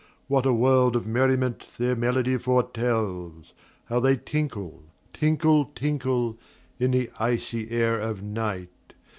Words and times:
What 0.27 0.47
a 0.47 0.51
world 0.51 0.95
of 0.95 1.05
merriment 1.05 1.63
their 1.77 1.95
melody 1.95 2.35
foretells! 2.39 3.53
How 3.85 3.99
they 3.99 4.15
tinkle, 4.17 4.81
tinkle, 5.13 5.65
tinkle, 5.75 6.39
In 6.79 6.89
the 6.89 7.11
icy 7.19 7.69
air 7.69 7.99
of 7.99 8.23
night! 8.23 8.95